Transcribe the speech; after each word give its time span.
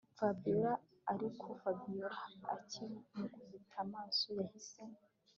Fabiora 0.17 0.73
ariko 1.13 1.45
Fabiora 1.61 2.17
akimukubita 2.55 3.75
amaso 3.85 4.25
yahise 4.39 4.83